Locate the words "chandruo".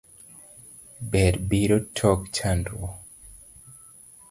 2.39-2.89